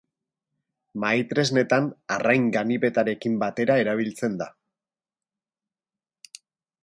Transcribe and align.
Mahai-tresnetan 1.01 1.89
arrain-ganibetarekin 2.15 3.37
batera 3.43 3.77
erabiltzen 3.83 4.39
da. 4.39 4.49